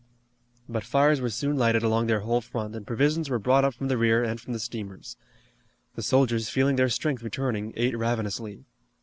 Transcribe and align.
But 0.67 0.83
fires 0.83 1.21
were 1.21 1.29
soon 1.29 1.57
lighted 1.59 1.83
along 1.83 2.07
their 2.07 2.21
whole 2.21 2.41
front, 2.41 2.75
and 2.75 2.87
provisions 2.87 3.29
were 3.29 3.37
brought 3.37 3.63
up 3.63 3.75
from 3.75 3.87
the 3.87 3.99
rear 3.99 4.23
and 4.23 4.41
from 4.41 4.51
the 4.51 4.59
steamers. 4.59 5.15
The 5.93 6.01
soldiers, 6.01 6.49
feeling 6.49 6.75
their 6.75 6.89
strength 6.89 7.21
returning, 7.21 7.71
ate 7.75 7.95
ravenously. 7.95 8.65